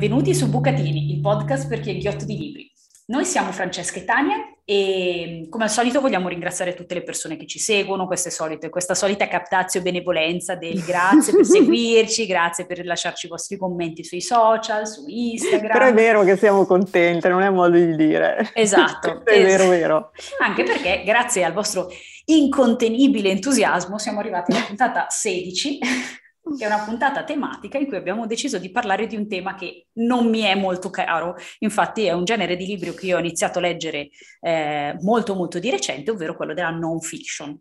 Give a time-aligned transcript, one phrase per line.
[0.00, 2.72] Benvenuti su Bucatini, il podcast per chi è ghiotto di libri.
[3.08, 7.46] Noi siamo Francesca e Tania e come al solito vogliamo ringraziare tutte le persone che
[7.46, 13.28] ci seguono, solite, questa solita captazio benevolenza del grazie per seguirci, grazie per lasciarci i
[13.28, 15.70] vostri commenti sui social, su Instagram.
[15.70, 18.52] Però è vero che siamo contente, non è modo di dire.
[18.54, 19.20] Esatto.
[19.28, 20.12] è vero, vero.
[20.38, 21.90] Anche perché grazie al vostro
[22.24, 25.78] incontenibile entusiasmo siamo arrivati alla puntata 16
[26.56, 29.88] che è una puntata tematica in cui abbiamo deciso di parlare di un tema che
[29.94, 33.58] non mi è molto caro, infatti è un genere di libro che io ho iniziato
[33.58, 34.08] a leggere
[34.40, 37.58] eh, molto molto di recente, ovvero quello della non fiction.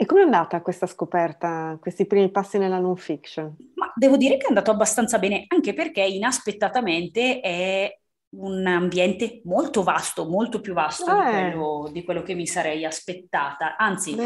[0.00, 3.54] E come è andata questa scoperta, questi primi passi nella non fiction?
[3.74, 7.99] Ma devo dire che è andato abbastanza bene, anche perché inaspettatamente è
[8.32, 11.24] un ambiente molto vasto, molto più vasto eh.
[11.24, 13.76] di, quello, di, quello, che mi sarei aspettata.
[13.76, 14.16] Anzi,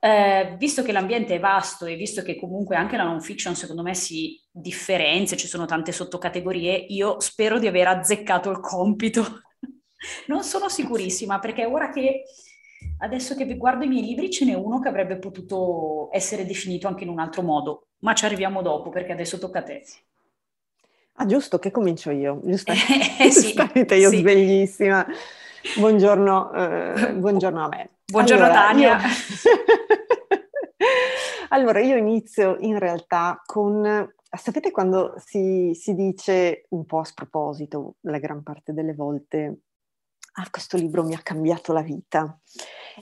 [0.00, 3.82] eh, visto che l'ambiente è vasto e visto che comunque anche la non fiction secondo
[3.82, 9.24] me si differenzia, ci sono tante sottocategorie, io spero di aver azzeccato il compito.
[10.28, 12.24] non sono sicurissima perché ora che
[12.98, 17.04] adesso che guardo i miei libri ce n'è uno che avrebbe potuto essere definito anche
[17.04, 19.82] in un altro modo, ma ci arriviamo dopo perché adesso tocca a te.
[21.16, 24.18] Ah, giusto, che comincio io, giustamente, eh, sì, giustamente io sì.
[24.18, 25.06] sveglissima.
[25.76, 27.90] Buongiorno, eh, buongiorno a me.
[28.04, 28.98] Buongiorno allora, Tania.
[28.98, 29.08] Io...
[31.50, 37.94] allora, io inizio in realtà con, sapete quando si, si dice un po' a sproposito,
[38.00, 39.60] la gran parte delle volte,
[40.32, 42.36] ah, questo libro mi ha cambiato la vita.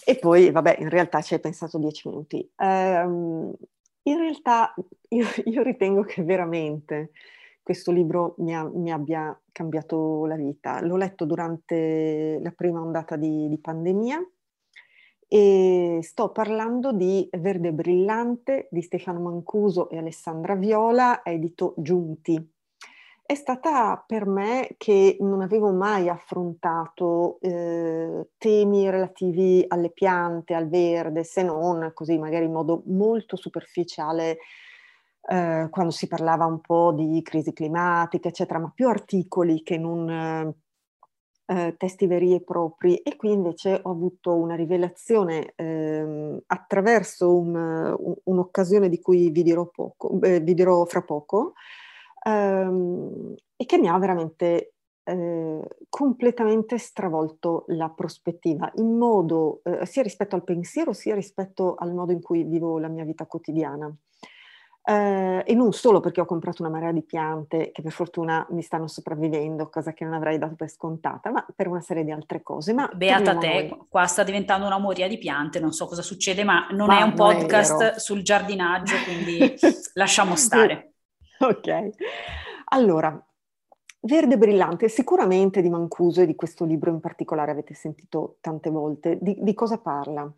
[0.04, 2.46] E poi, vabbè, in realtà ci hai pensato dieci minuti.
[2.56, 3.54] Um,
[4.02, 4.74] in realtà
[5.08, 7.12] io, io ritengo che veramente
[7.62, 10.80] questo libro mi, ha, mi, abbia cambiato la vita.
[10.80, 14.20] L'ho letto durante la prima ondata di, di pandemia
[15.28, 22.50] e sto parlando di Verde Brillante di Stefano Mancuso e Alessandra Viola, edito Giunti.
[23.24, 30.68] È stata per me che non avevo mai affrontato eh, temi relativi alle piante, al
[30.68, 34.36] verde, se non così magari in modo molto superficiale
[35.28, 40.08] eh, quando si parlava un po' di crisi climatica, eccetera, ma più articoli che non
[40.10, 40.54] eh,
[41.46, 42.96] eh, testi veri e propri.
[42.96, 49.66] E qui invece ho avuto una rivelazione ehm, attraverso un, un'occasione di cui vi dirò,
[49.66, 51.54] poco, eh, vi dirò fra poco,
[52.24, 54.74] ehm, e che mi ha veramente
[55.04, 61.92] eh, completamente stravolto la prospettiva in modo eh, sia rispetto al pensiero sia rispetto al
[61.92, 63.92] modo in cui vivo la mia vita quotidiana.
[64.84, 68.62] Eh, e non solo perché ho comprato una marea di piante che per fortuna mi
[68.62, 72.42] stanno sopravvivendo, cosa che non avrei dato per scontata, ma per una serie di altre
[72.42, 72.72] cose.
[72.72, 73.86] Ma Beata te, noi.
[73.88, 77.02] qua sta diventando una moria di piante, non so cosa succede, ma non ma è
[77.02, 79.54] un podcast è sul giardinaggio, quindi
[79.94, 80.94] lasciamo stare.
[81.38, 81.90] Ok,
[82.66, 83.24] allora
[84.04, 89.16] Verde brillante, sicuramente di Mancuso e di questo libro in particolare avete sentito tante volte.
[89.20, 90.28] Di, di cosa parla?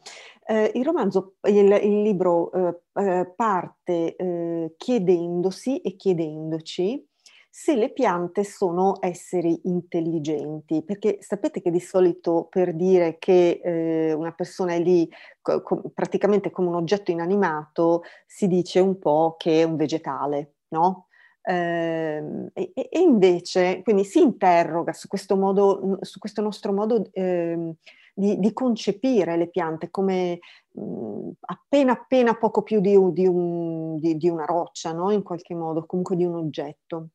[0.46, 7.08] Eh, il romanzo, il, il libro eh, eh, parte eh, chiedendosi e chiedendoci
[7.48, 14.12] se le piante sono esseri intelligenti, perché sapete che di solito per dire che eh,
[14.12, 15.08] una persona è lì
[15.40, 20.56] co- co- praticamente come un oggetto inanimato si dice un po' che è un vegetale,
[20.68, 21.06] no?
[21.46, 27.74] Eh, e, e, invece, quindi si interroga su questo, modo, su questo nostro modo eh,
[28.14, 30.38] di, di, concepire le piante come
[30.70, 35.10] mh, appena appena poco più di, di, un, di una roccia, no?
[35.10, 37.08] in qualche modo, comunque di un oggetto.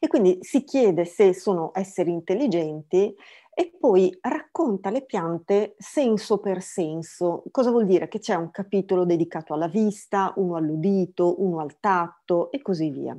[0.00, 3.14] E quindi si chiede se sono esseri intelligenti
[3.54, 7.42] e poi racconta le piante senso per senso.
[7.50, 8.08] Cosa vuol dire?
[8.08, 13.16] Che c'è un capitolo dedicato alla vista, uno all'udito, uno al tatto e così via.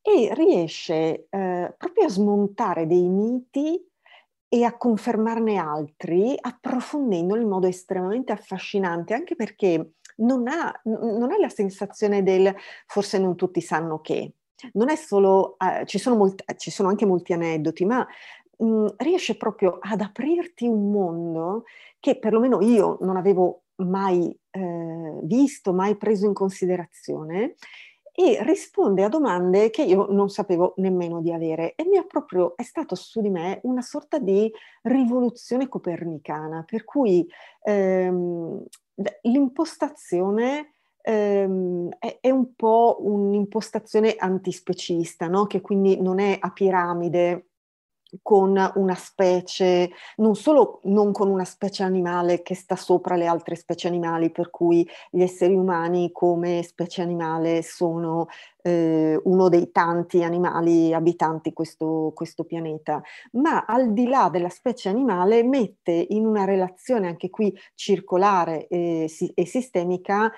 [0.00, 3.80] E riesce eh, proprio a smontare dei miti
[4.48, 11.38] e a confermarne altri, approfondendoli in modo estremamente affascinante, anche perché non ha, non ha
[11.38, 12.54] la sensazione del
[12.86, 14.34] forse non tutti sanno che,
[14.74, 18.06] non è solo, eh, ci, sono molti, ci, sono anche molti aneddoti, ma
[18.62, 21.64] mm, riesce proprio ad aprirti un mondo
[21.98, 27.54] che perlomeno io non avevo mai eh, visto, mai preso in considerazione
[28.14, 32.54] e risponde a domande che io non sapevo nemmeno di avere e mi ha proprio,
[32.56, 37.26] è stato su di me una sorta di rivoluzione copernicana, per cui
[37.62, 38.62] ehm,
[39.22, 45.46] l'impostazione ehm, è, è, un po' un'impostazione antispecista, no?
[45.46, 47.51] che quindi non è a piramide
[48.20, 53.54] con una specie, non solo non con una specie animale che sta sopra le altre
[53.54, 58.26] specie animali, per cui gli esseri umani come specie animale sono
[58.62, 64.88] eh, uno dei tanti animali abitanti questo, questo pianeta, ma al di là della specie
[64.88, 70.30] animale mette in una relazione anche qui circolare e, e sistemica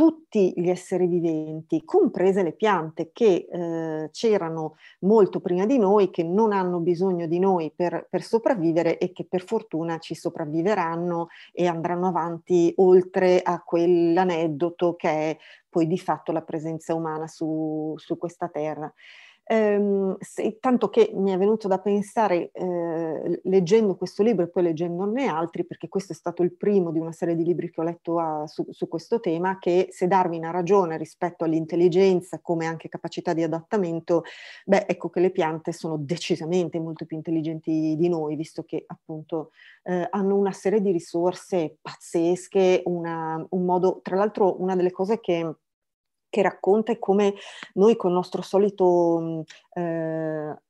[0.00, 6.22] tutti gli esseri viventi, comprese le piante che eh, c'erano molto prima di noi, che
[6.22, 11.66] non hanno bisogno di noi per, per, sopravvivere e che per fortuna ci sopravviveranno e
[11.66, 15.36] andranno avanti oltre a quell'aneddoto che è
[15.68, 18.90] poi di fatto la presenza umana su, su questa terra.
[19.52, 24.62] Ehm, se, tanto che mi è venuto da pensare, eh, leggendo questo libro e poi
[24.62, 27.82] leggendone altri, perché questo è stato il primo di una serie di libri che ho
[27.82, 32.88] letto a, su, su, questo tema, che se Darwin ha ragione rispetto all'intelligenza come anche
[32.88, 34.22] capacità di adattamento,
[34.66, 39.50] beh, ecco che le piante sono decisamente molto più intelligenti di noi, visto che appunto
[39.82, 45.18] eh, hanno una serie di risorse pazzesche, una, un modo, tra l'altro una delle cose
[45.18, 45.54] che
[46.30, 47.34] che racconta come
[47.74, 49.44] noi con il nostro solito
[49.74, 49.80] eh,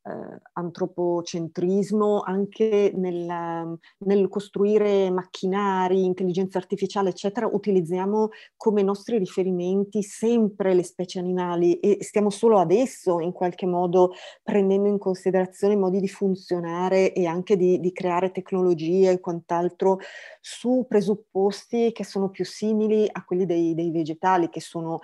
[0.03, 10.75] eh, antropocentrismo, anche nel, nel, costruire macchinari, intelligenza artificiale, eccetera, utilizziamo come nostri riferimenti sempre
[10.75, 14.13] le specie animali e stiamo solo adesso in qualche modo
[14.43, 19.99] prendendo in considerazione i modi di funzionare e anche di, di creare tecnologie e quant'altro
[20.41, 25.01] su presupposti che sono più simili a quelli dei, dei vegetali, che sono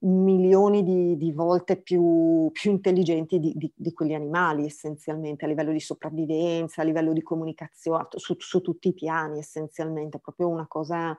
[0.00, 5.72] milioni di, di volte più, più intelligenti di, di, di, quegli animali essenzialmente a livello
[5.72, 11.18] di sopravvivenza, a livello di comunicazione, su, su tutti i piani essenzialmente, proprio una cosa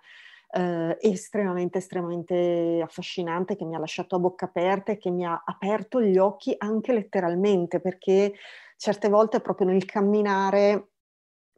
[0.52, 5.42] eh, estremamente, estremamente affascinante che mi ha lasciato a bocca aperta e che mi ha
[5.44, 8.34] aperto gli occhi anche letteralmente perché
[8.78, 10.92] certe volte proprio nel camminare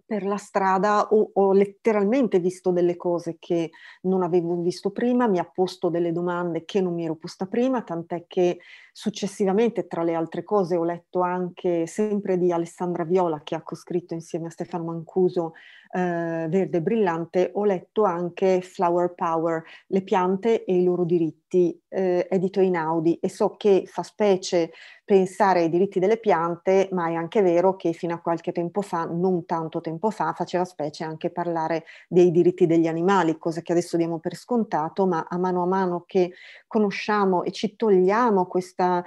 [0.10, 3.70] per la strada ho, ho, letteralmente visto delle cose che
[4.02, 7.84] non avevo visto prima, mi ha posto delle domande che non mi ero posta prima,
[7.84, 8.58] tant'è che
[8.92, 14.16] successivamente, tra le altre cose, ho letto anche sempre di Alessandra Viola, che ha coscritto
[14.16, 15.54] insieme a Stefano Mancuso
[15.92, 22.26] eh, Verde Brillante, ho letto anche Flower Power, le piante e i loro diritti, eh,
[22.32, 24.72] edito in Audi, e so che fa specie
[25.10, 29.06] pensare ai diritti delle piante, ma è anche vero che fino a qualche tempo fa,
[29.06, 33.98] non tanto tempo fa, faceva specie anche parlare dei diritti degli animali, cosa che adesso
[33.98, 36.34] diamo per scontato, ma a mano a mano che
[36.68, 39.04] conosciamo e ci togliamo questa,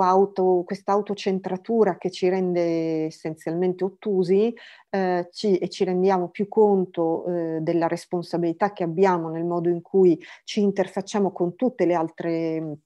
[0.00, 4.54] auto, autocentratura che ci rende essenzialmente ottusi
[4.90, 9.80] eh, ci, e ci rendiamo più conto eh, della responsabilità che abbiamo nel modo in
[9.80, 12.76] cui ci interfacciamo con tutte le altre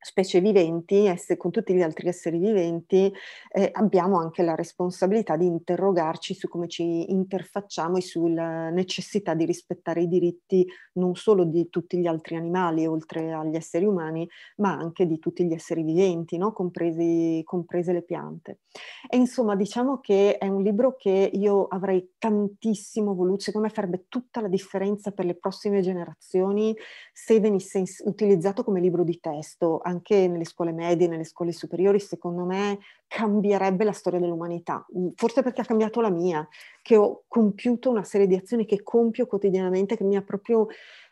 [0.00, 3.12] specie viventi, con tutti gli altri esseri viventi,
[3.50, 9.44] eh, abbiamo anche la responsabilità di interrogarci su come ci interfacciamo e sulla necessità di
[9.44, 14.72] rispettare i diritti non solo di tutti gli altri animali, oltre agli esseri umani, ma
[14.76, 16.52] anche di tutti gli esseri viventi, no?
[16.52, 18.60] Compresi, comprese le piante.
[19.08, 24.06] E insomma, diciamo che è un libro che io avrei tantissimo voluto, secondo me farebbe
[24.08, 26.74] tutta la differenza per le prossime generazioni
[27.12, 32.44] se venisse utilizzato come libro di testo anche nelle scuole medie, nelle scuole superiori, secondo
[32.44, 34.86] me cambierebbe la storia dell'umanità.
[34.96, 36.46] Mm, forse perché ha cambiato la mia,
[36.82, 40.68] che ho compiuto una serie di azioni che compio quotidianamente, che mi ha proprio...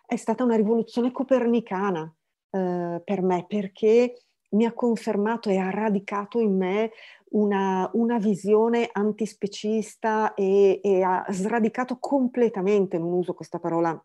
[0.06, 2.12] è stata una rivoluzione copernicana
[2.50, 4.14] eh, per me, perché
[4.50, 6.90] mi ha confermato e ha radicato in me
[7.30, 14.00] una, una visione antispecista e, e ha sradicato completamente, non uso questa parola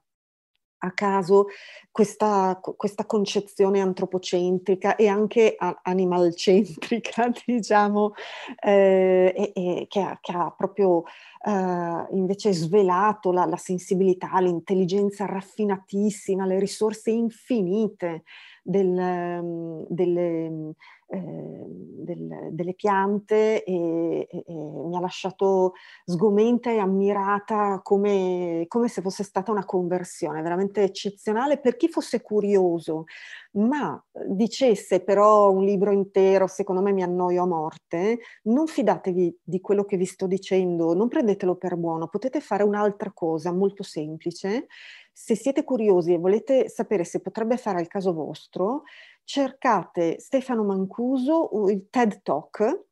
[0.84, 1.48] a caso
[1.92, 8.14] questa, questa, concezione antropocentrica e anche animalcentrica, diciamo,
[8.64, 11.04] eh, e, e che, ha, che, ha, proprio
[11.46, 18.24] eh, invece svelato la, la sensibilità, l'intelligenza raffinatissima, le risorse infinite
[18.62, 20.74] del, delle,
[21.08, 25.74] eh, del, delle piante e, e, e, mi ha lasciato
[26.06, 32.22] sgomenta e ammirata come, come, se fosse stata una conversione veramente eccezionale per chi fosse
[32.22, 33.06] curioso,
[33.54, 39.60] ma dicesse però un libro intero, secondo me mi annoio a morte, non fidatevi di
[39.60, 44.68] quello che vi sto dicendo, non prendetelo per buono, potete fare un'altra cosa molto semplice.
[45.12, 48.84] Se siete curiosi e volete sapere se potrebbe fare al caso vostro,
[49.24, 52.86] cercate Stefano Mancuso, il TED Talk,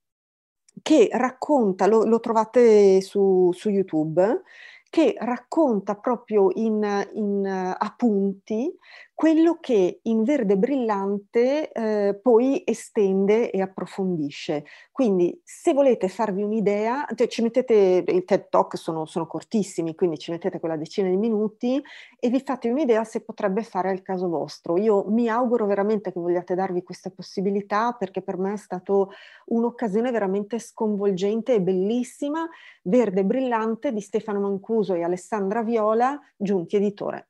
[0.81, 4.41] che racconta, lo, lo trovate su, su YouTube,
[4.89, 8.73] che racconta proprio in, in appunti
[9.19, 14.63] quello che in verde brillante eh, poi estende e approfondisce.
[14.93, 20.17] Quindi se volete farvi un'idea, cioè ci mettete, i TED Talk sono, sono, cortissimi, quindi
[20.17, 21.83] ci mettete quella decina di minuti
[22.17, 24.77] e vi fate un'idea se potrebbe fare al caso vostro.
[24.77, 29.05] Io mi auguro veramente che vogliate darvi questa possibilità perché per me è stata
[29.47, 32.47] un'occasione veramente sconvolgente e bellissima,
[32.83, 37.28] verde brillante di Stefano Mancuso e Alessandra Viola, giunti editore.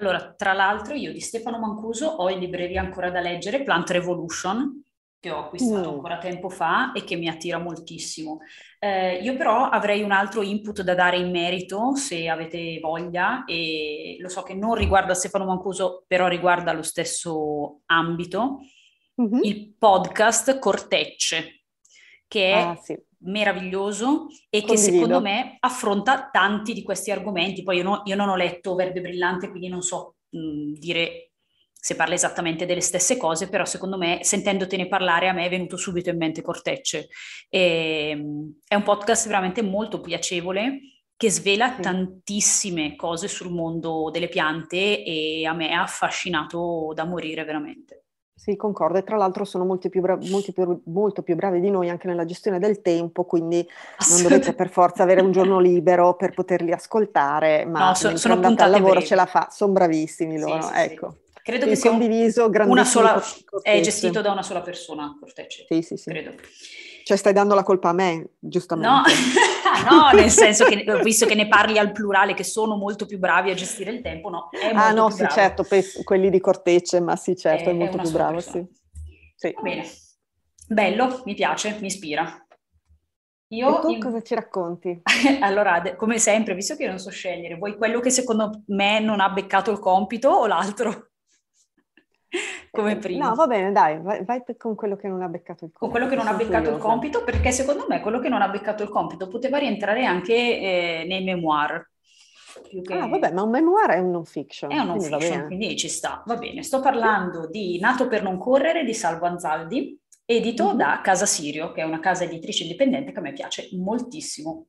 [0.00, 4.82] Allora, tra l'altro io di Stefano Mancuso ho in libreria ancora da leggere Plant Revolution,
[5.20, 5.94] che ho acquistato mm.
[5.94, 8.40] ancora tempo fa e che mi attira moltissimo.
[8.78, 14.16] Eh, io però avrei un altro input da dare in merito, se avete voglia, e
[14.18, 18.60] lo so che non riguarda Stefano Mancuso, però riguarda lo stesso ambito,
[19.20, 19.42] mm-hmm.
[19.42, 21.64] il podcast Cortecce,
[22.26, 24.72] che è ah, sì meraviglioso e Condivido.
[24.72, 27.62] che secondo me affronta tanti di questi argomenti.
[27.62, 31.30] Poi io, no, io non ho letto Verde Brillante, quindi non so mh, dire
[31.72, 35.78] se parla esattamente delle stesse cose, però secondo me, sentendotene parlare, a me è venuto
[35.78, 37.08] subito in mente Cortecce.
[37.48, 38.10] E,
[38.66, 40.80] è un podcast veramente molto piacevole
[41.16, 41.82] che svela sì.
[41.82, 47.99] tantissime cose sul mondo delle piante e a me ha affascinato da morire veramente.
[48.40, 48.96] Sì, concordo.
[48.96, 52.06] E tra l'altro sono molti più bra- molti più, molto più bravi di noi anche
[52.06, 53.68] nella gestione del tempo, quindi
[54.08, 58.32] non dovete per forza avere un giorno libero per poterli ascoltare, ma no, so, sono
[58.32, 59.06] andate al lavoro brevi.
[59.06, 60.62] ce la fa, sono bravissimi loro.
[60.62, 61.16] Sì, ecco.
[61.34, 61.40] Sì.
[61.42, 63.22] Credo che sia condiviso, una sola,
[63.60, 65.66] è gestito da una sola persona, Cortecce.
[65.68, 66.08] Sì, sì, sì.
[66.08, 66.32] Credo.
[67.04, 68.88] Cioè stai dando la colpa a me, giustamente.
[68.88, 69.02] No,
[69.90, 73.50] no nel senso che visto che ne parli al plurale, che sono molto più bravi
[73.50, 74.48] a gestire il tempo, no?
[74.74, 75.34] ah no, sì, bravo.
[75.34, 75.66] certo,
[76.04, 78.64] quelli di Cortecce, ma sì, certo, è, è molto più bravo, sì.
[79.34, 79.54] sì.
[79.60, 79.88] Bene,
[80.68, 82.44] bello, mi piace, mi ispira.
[83.52, 84.00] Io e tu in...
[84.00, 85.02] cosa ci racconti?
[85.40, 89.20] allora, come sempre, visto che io non so scegliere, vuoi quello che secondo me non
[89.20, 91.09] ha beccato il compito o l'altro?
[92.70, 93.28] come prima.
[93.28, 95.78] No, va bene, dai, vai, vai, con quello che non ha beccato il compito.
[95.78, 96.76] Con quello che non ha beccato curiosa.
[96.76, 100.34] il compito, perché secondo me quello che non ha beccato il compito poteva rientrare anche
[100.34, 101.88] eh, nei memoir.
[102.68, 102.94] Che...
[102.94, 104.70] Ah, vabbè, ma un memoir è un non fiction.
[104.70, 106.62] È un non fiction, quindi ci sta, va bene.
[106.62, 110.76] Sto parlando di Nato per non correre di Salvo Anzaldi, edito mm-hmm.
[110.76, 114.66] da Casa Sirio, che è una casa editrice indipendente che a me piace moltissimo.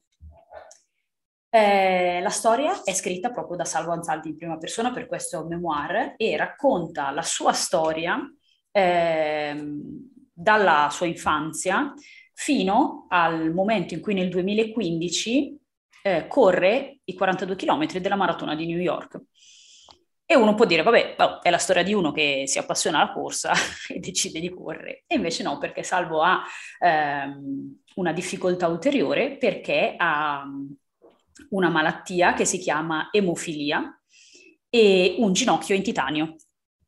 [1.53, 6.13] Eh, la storia è scritta proprio da Salvo Anzaldi in prima persona, per questo memoir,
[6.15, 8.17] e racconta la sua storia
[8.71, 9.61] eh,
[10.31, 11.93] dalla sua infanzia
[12.33, 15.59] fino al momento in cui nel 2015
[16.03, 19.19] eh, corre i 42 km della maratona di New York.
[20.25, 23.11] E uno può dire, vabbè, oh, è la storia di uno che si appassiona alla
[23.11, 23.51] corsa
[23.93, 25.03] e decide di correre.
[25.05, 26.41] E invece no, perché Salvo ha
[26.79, 30.45] ehm, una difficoltà ulteriore perché ha
[31.49, 34.01] una malattia che si chiama emofilia
[34.69, 36.35] e un ginocchio in titanio.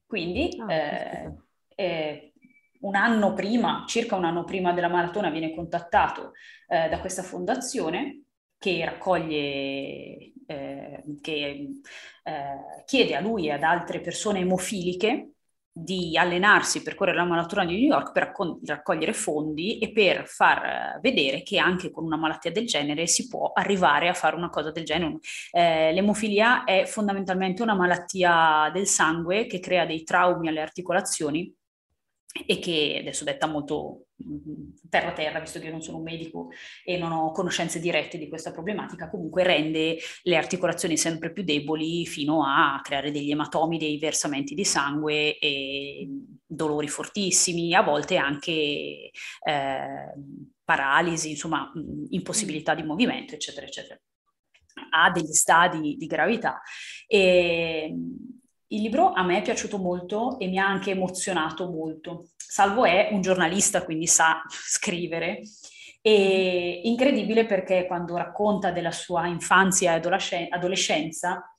[0.06, 1.34] Quindi oh, eh,
[1.76, 2.34] eh,
[2.82, 6.32] un anno prima, circa un anno prima della maratona, viene contattato
[6.68, 8.24] eh, da questa fondazione
[8.58, 11.70] che raccoglie, eh, che
[12.24, 15.33] eh, chiede a lui e ad altre persone emofiliche
[15.76, 18.32] di allenarsi per correre la maratona di New York per
[18.64, 23.28] raccogliere fondi e per far eh, vedere che anche con una malattia del genere si
[23.28, 25.18] può arrivare a fare una cosa del genere.
[25.52, 31.52] Eh, l'emofilia è fondamentalmente una malattia del sangue che crea dei traumi alle articolazioni
[32.34, 34.08] e che adesso detta molto
[34.90, 36.50] terra a terra, visto che io non sono un medico
[36.84, 42.06] e non ho conoscenze dirette di questa problematica, comunque rende le articolazioni sempre più deboli
[42.08, 46.08] fino a creare degli ematomi, dei versamenti di sangue e
[46.46, 50.14] dolori fortissimi, a volte anche eh,
[50.64, 51.72] paralisi, insomma
[52.10, 54.00] impossibilità di movimento, eccetera, eccetera.
[54.90, 56.62] Ha degli stadi di gravità.
[57.06, 57.94] E,
[58.76, 62.30] il libro a me è piaciuto molto e mi ha anche emozionato molto.
[62.36, 65.42] Salvo è un giornalista, quindi sa scrivere.
[66.02, 71.53] E incredibile perché quando racconta della sua infanzia e adolescenza,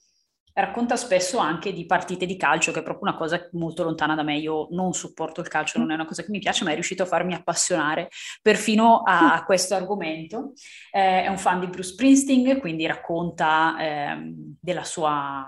[0.54, 4.22] racconta spesso anche di partite di calcio, che è proprio una cosa molto lontana da
[4.22, 4.38] me.
[4.38, 7.02] Io non supporto il calcio, non è una cosa che mi piace, ma è riuscito
[7.02, 8.08] a farmi appassionare
[8.40, 10.52] perfino a questo argomento.
[10.92, 15.44] Eh, è un fan di Bruce Springsteen, quindi racconta eh, della sua,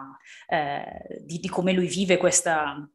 [0.49, 2.89] eh, di, di come lui vive questa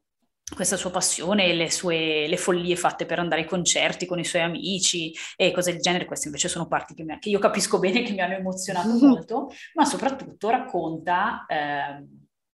[0.54, 4.26] questa sua passione e le sue le follie fatte per andare ai concerti con i
[4.26, 7.80] suoi amici e cose del genere, queste invece sono parti che, mi, che io capisco
[7.80, 12.06] bene che mi hanno emozionato molto, ma soprattutto racconta eh,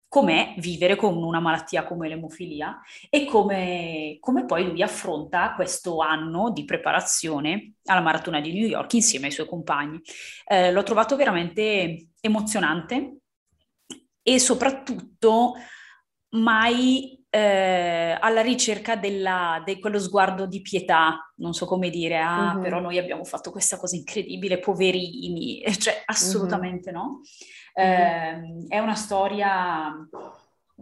[0.09, 6.51] com'è vivere con una malattia come l'emofilia e come, come, poi lui affronta questo anno
[6.51, 10.01] di preparazione alla maratona di New York insieme ai suoi compagni.
[10.47, 13.19] Eh, l'ho trovato veramente emozionante
[14.23, 15.55] e soprattutto
[16.31, 22.55] mai eh, alla ricerca della, di quello sguardo di pietà, non so come dire, ah,
[22.55, 22.63] mm-hmm.
[22.63, 27.01] però noi abbiamo fatto questa cosa incredibile, poverini, cioè assolutamente mm-hmm.
[27.01, 27.21] no.
[27.75, 29.95] Eh, è una storia,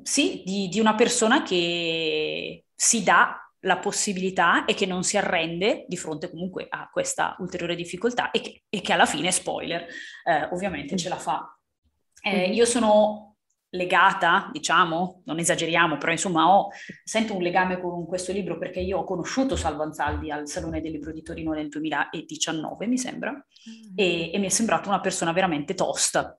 [0.01, 5.87] sì, di, di una persona che si dà la possibilità e che non si arrende
[5.89, 9.87] di fronte comunque a questa ulteriore difficoltà e che, e che alla fine, spoiler,
[10.25, 11.59] eh, ovviamente ce la fa.
[12.23, 13.34] Eh, io sono
[13.75, 16.69] legata, diciamo, non esageriamo, però insomma ho,
[17.05, 20.93] sento un legame con questo libro perché io ho conosciuto Salvo Anzaldi al Salone del
[20.93, 23.93] Libro di Torino nel 2019, mi sembra, mm.
[23.97, 26.39] e, e mi è sembrato una persona veramente tosta,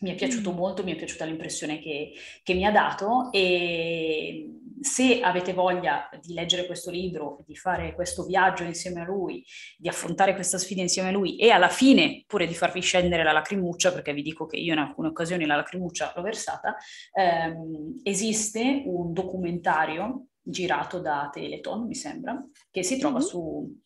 [0.00, 0.56] mi è piaciuto mm.
[0.56, 2.12] molto, mi è piaciuta l'impressione che,
[2.42, 4.50] che, mi ha dato e
[4.80, 9.44] se avete voglia di leggere questo libro, di fare questo viaggio insieme a lui,
[9.78, 13.32] di affrontare questa sfida insieme a lui e alla fine pure di farvi scendere la
[13.32, 16.76] lacrimuccia, perché vi dico che io in alcune occasioni la lacrimuccia l'ho versata,
[17.12, 23.26] ehm, esiste un documentario girato da Teleton, mi sembra, che si trova mm-hmm.
[23.26, 23.80] su,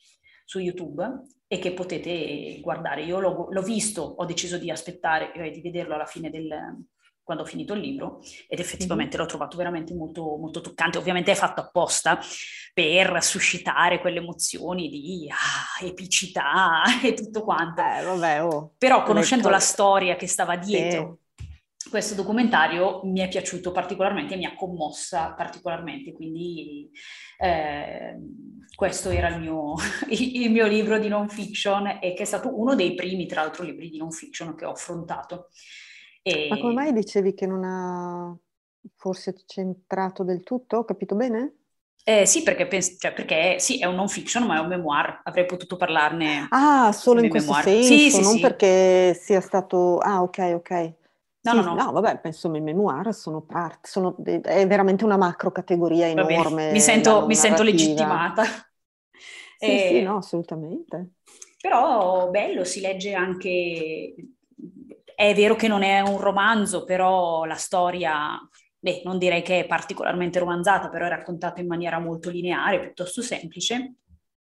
[0.51, 3.05] su YouTube e che potete guardare.
[3.05, 6.77] Io l'ho, l'ho visto, ho deciso di aspettare e di vederlo alla fine del,
[7.23, 9.25] quando ho finito il libro ed effettivamente mm-hmm.
[9.25, 10.99] l'ho trovato veramente molto, molto toccante.
[10.99, 12.19] Ovviamente è fatto apposta
[12.75, 17.81] per suscitare quelle emozioni di ah, epicità e tutto quanto.
[17.81, 18.73] Eh, vabbè, oh.
[18.77, 21.30] Però conoscendo la storia che stava dietro sì.
[21.89, 26.91] Questo documentario mi è piaciuto particolarmente, mi ha commossa particolarmente, quindi
[27.39, 28.19] eh,
[28.75, 29.75] questo era il mio,
[30.11, 33.65] il mio, libro di non fiction e che è stato uno dei primi, tra l'altro,
[33.65, 35.49] libri di non fiction che ho affrontato.
[36.23, 36.49] E...
[36.51, 38.37] Ma come mai dicevi che non ha
[38.97, 40.79] forse centrato del tutto?
[40.79, 41.55] Ho capito bene?
[42.05, 45.21] Eh, sì, perché, pens- cioè, perché sì, è un non fiction, ma è un memoir.
[45.25, 46.47] Avrei potuto parlarne.
[46.51, 47.69] Ah, solo in questo memoir.
[47.69, 48.41] senso, sì, sì, non sì.
[48.41, 49.99] perché sia stato.
[49.99, 50.99] Ah, ok, ok.
[51.43, 51.75] No, sì, no, no.
[51.75, 56.71] no, vabbè, penso che i memoir sono parte, sono, è veramente una macro categoria enorme.
[56.71, 58.45] Mi sento, mi sento legittimata.
[59.63, 59.89] Sì, e...
[59.89, 61.17] sì, no, assolutamente.
[61.61, 64.15] Però bello, si legge anche...
[65.15, 68.39] È vero che non è un romanzo, però la storia,
[68.79, 73.21] beh, non direi che è particolarmente romanzata, però è raccontata in maniera molto lineare, piuttosto
[73.21, 73.97] semplice.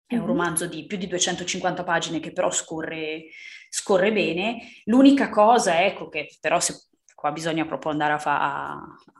[0.07, 3.25] È un romanzo di più di 250 pagine che però scorre,
[3.69, 4.59] scorre bene.
[4.85, 6.73] L'unica cosa, ecco, che però se
[7.17, 8.79] qua bisogna proprio andare a, fa-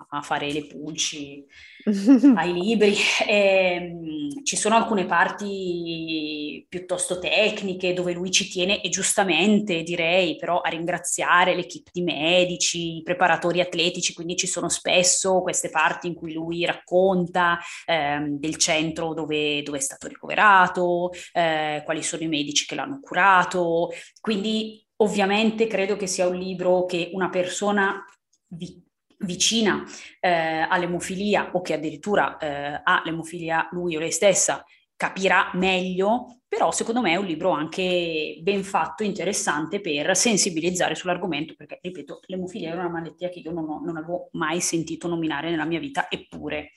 [0.09, 1.43] a fare le pulci
[2.35, 2.95] ai libri.
[3.27, 10.35] E, ehm, ci sono alcune parti piuttosto tecniche dove lui ci tiene, e giustamente direi,
[10.35, 16.05] però a ringraziare l'equipe di medici, i preparatori atletici, quindi ci sono spesso queste parti
[16.05, 17.57] in cui lui racconta
[17.87, 22.99] ehm, del centro dove, dove, è stato ricoverato, eh, quali sono i medici che l'hanno
[23.01, 23.89] curato,
[24.21, 28.03] quindi Ovviamente credo che sia un libro che una persona
[28.47, 28.83] vi,
[29.19, 29.83] vicina
[30.19, 34.63] eh, all'emofilia o che addirittura eh, ha l'emofilia lui o lei stessa
[34.95, 41.53] capirà meglio, però secondo me è un libro anche ben fatto, interessante per sensibilizzare sull'argomento,
[41.55, 45.51] perché ripeto, l'emofilia era una malattia che io non, ho, non avevo mai sentito nominare
[45.51, 46.71] nella mia vita, eppure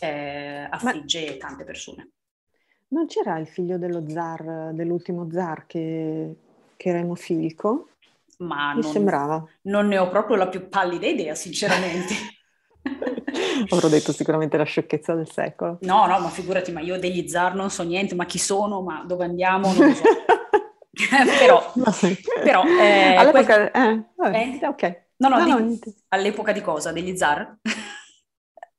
[0.00, 2.10] eh, affligge Ma tante persone.
[2.88, 6.36] Non c'era il figlio dello zar, dell'ultimo zar che
[6.76, 7.88] che era emofilico?
[8.38, 9.44] Ma Mi non, sembrava.
[9.62, 12.14] Non ne ho proprio la più pallida idea, sinceramente.
[13.68, 15.78] Avrò detto sicuramente la sciocchezza del secolo.
[15.82, 19.04] No, no, ma figurati, ma io degli zar non so niente, ma chi sono, ma
[19.06, 20.02] dove andiamo, non lo so.
[21.38, 21.72] però,
[22.42, 23.78] però eh, all'epoca, questo...
[23.78, 24.66] eh, vabbè, eh?
[24.66, 25.02] ok.
[25.16, 25.80] No, no, no, di...
[26.08, 26.92] all'epoca di cosa?
[26.92, 27.58] Degli zar?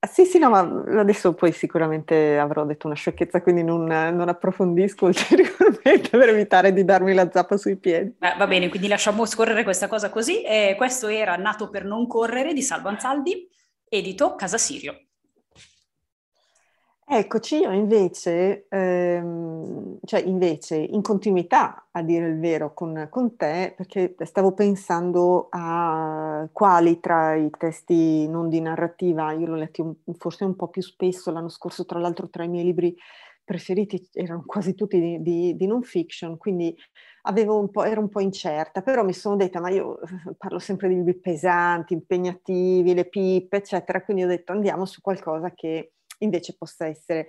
[0.07, 0.59] Sì, sì, no, ma
[0.99, 6.83] adesso poi sicuramente avrò detto una sciocchezza, quindi non, non approfondisco ulteriormente per evitare di
[6.83, 8.15] darmi la zappa sui piedi.
[8.19, 10.41] Eh, va bene, quindi lasciamo scorrere questa cosa così.
[10.41, 13.47] Eh, questo era Nato per non correre di Salvo Anzaldi,
[13.87, 15.04] edito Casa Sirio.
[17.07, 23.73] Eccoci, io invece, ehm, cioè invece in continuità a dire il vero con, con, te,
[23.77, 30.45] perché stavo pensando a quali tra i testi non di narrativa, io l'ho letto forse
[30.45, 32.95] un po' più spesso, l'anno scorso tra l'altro tra i miei libri
[33.43, 36.75] preferiti erano quasi tutti di, di, di non fiction, quindi
[37.27, 39.99] un ero un po' incerta, però mi sono detta, ma io
[40.37, 45.51] parlo sempre di libri pesanti, impegnativi, le pippe, eccetera, quindi ho detto andiamo su qualcosa
[45.51, 47.27] che invece possa essere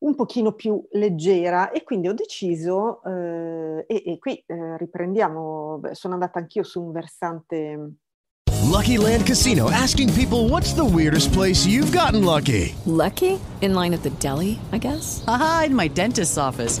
[0.00, 6.14] un pochino più leggera e quindi ho deciso, eh, e, e, qui eh, riprendiamo, sono
[6.14, 7.92] andata anch'io su un versante...
[8.70, 12.74] Lucky Land Casino, asking people what's the weirdest place you've gotten lucky?
[12.84, 13.40] Lucky?
[13.60, 15.24] In line at the deli, I guess?
[15.26, 16.80] Aha, in my dentist's office.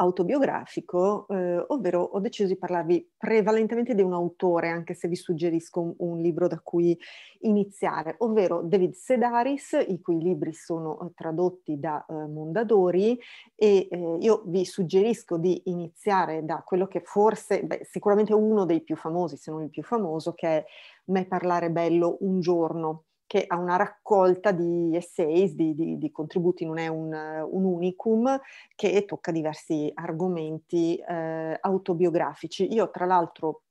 [0.00, 5.80] Autobiografico, eh, ovvero ho deciso di parlarvi prevalentemente di un autore, anche se vi suggerisco
[5.80, 6.98] un, un, libro da cui
[7.40, 13.18] iniziare, ovvero David Sedaris, i cui libri sono eh, tradotti da eh, Mondadori
[13.54, 18.80] e eh, io vi suggerisco di iniziare da quello che forse, beh, sicuramente uno dei
[18.82, 20.64] più famosi, se non il più famoso, che è
[21.10, 26.64] Me parlare bello un giorno che ha una raccolta di essays, di, di, di contributi,
[26.64, 28.40] non è un, un, unicum,
[28.74, 32.72] che tocca diversi argomenti eh, autobiografici.
[32.72, 33.62] Io tra l'altro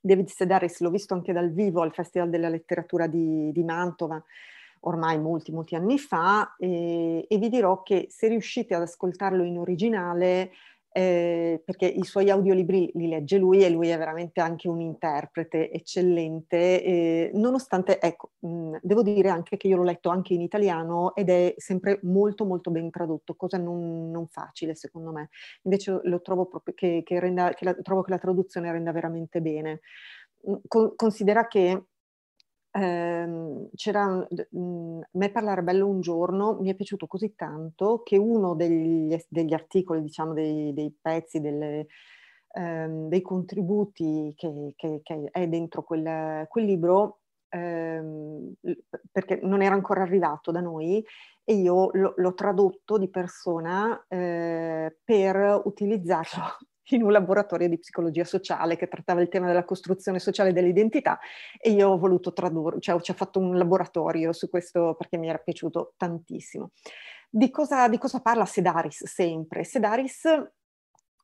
[0.00, 4.20] David Sedaris l'ho visto anche dal vivo al Festival della Letteratura di, di Mantova,
[4.80, 9.56] ormai molti, molti anni fa, e, e, vi dirò che se riuscite ad ascoltarlo in
[9.56, 10.50] originale
[10.92, 15.70] eh, perché i suoi audiolibri li legge lui e lui è veramente anche un interprete
[15.70, 21.14] eccellente, eh, nonostante, ecco, mh, devo dire anche che io l'ho letto anche in italiano
[21.14, 25.28] ed è sempre molto molto ben tradotto, cosa non, non facile secondo me.
[25.62, 29.40] Invece lo trovo proprio che, che, renda, che la, trovo che la traduzione renda veramente
[29.40, 29.80] bene.
[30.66, 31.84] Con, considera che
[32.72, 38.54] ehm, c'era mh, me parlare bello un giorno mi è piaciuto così tanto che uno
[38.54, 41.86] degli, degli articoli, diciamo dei, dei pezzi, delle,
[42.52, 48.54] ehm, dei contributi che, che, che, è dentro quel, quel libro, ehm,
[49.10, 51.04] perché non era ancora arrivato da noi,
[51.44, 56.42] e io l'ho tradotto di persona eh, per utilizzarlo
[56.94, 61.18] in un laboratorio di psicologia sociale che trattava il tema della costruzione sociale dell'identità
[61.58, 65.28] e io ho voluto tradurre, cioè ci ho fatto un laboratorio su questo perché mi
[65.28, 66.70] era piaciuto tantissimo.
[67.28, 69.64] Di cosa, di cosa parla Sedaris sempre?
[69.64, 70.24] Sedaris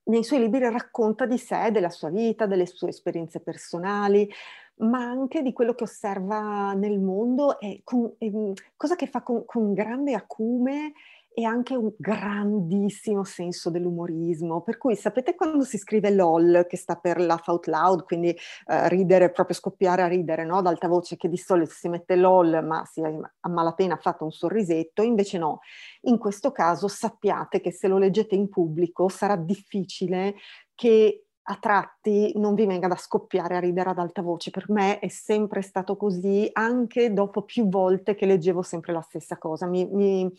[0.05, 4.31] nei suoi libri racconta di sé, della sua vita, delle sue esperienze personali,
[4.79, 9.44] ma anche di quello che osserva nel mondo e, con, e cosa che fa con,
[9.44, 10.92] con grande acume
[11.38, 16.94] e anche un grandissimo senso dell'umorismo, per cui sapete quando si scrive LOL, che sta
[16.94, 20.57] per laugh out loud, quindi uh, ridere, proprio scoppiare a ridere, no?
[20.57, 24.25] ad alta voce, che di solito si mette LOL, ma si è a malapena fatto
[24.25, 25.61] un sorrisetto, invece no.
[26.05, 30.37] In questo caso sappiate che se lo leggete in pubblico sarà difficile
[30.75, 34.50] che a tratti non vi venga da scoppiare a ridere ad alta voce.
[34.50, 39.38] Per me è sempre stato così, anche dopo più volte che leggevo sempre la stessa
[39.38, 39.66] cosa.
[39.66, 40.30] Mi, mi,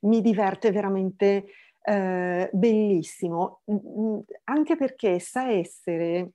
[0.00, 1.46] mi diverte veramente
[1.82, 3.62] eh, bellissimo,
[4.44, 6.32] anche perché sa essere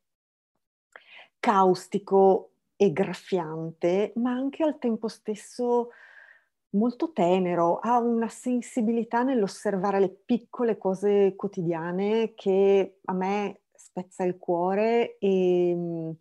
[1.40, 5.90] caustico e graffiante, ma anche al tempo stesso
[6.70, 13.60] molto tenero, ha una sensibilità nell'osservare le piccole cose quotidiane che a me
[13.96, 16.14] spezza il cuore e,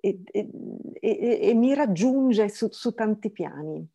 [0.00, 3.86] e, e, e mi raggiunge su, su, tanti piani.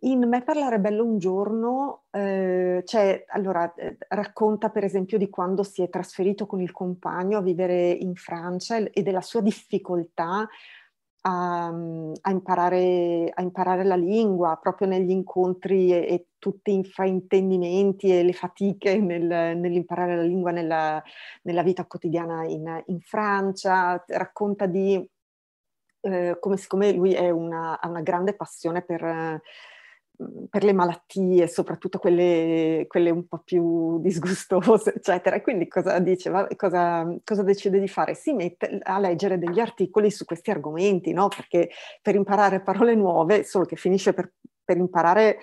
[0.00, 5.62] In Me parlare bello un giorno, eh, cioè, allora, eh, racconta per esempio di quando
[5.62, 10.46] si è trasferito con il compagno a vivere in Francia e della sua difficoltà
[11.28, 18.16] a, a, imparare, a, imparare, la lingua, proprio negli incontri e, e tutti i fraintendimenti
[18.16, 21.02] e le fatiche nel, nell'imparare la lingua nella,
[21.42, 25.04] nella vita quotidiana in, in, Francia, racconta di
[26.02, 29.42] eh, come siccome lui una, ha una grande passione per
[30.48, 35.40] per le malattie, soprattutto quelle, quelle, un po' più disgustose, eccetera.
[35.40, 36.30] Quindi cosa dice?
[36.56, 38.14] Cosa, cosa, decide di fare?
[38.14, 41.28] Si mette a leggere degli articoli su questi argomenti, no?
[41.28, 44.32] Perché per imparare parole nuove, solo che finisce per,
[44.64, 45.38] per imparare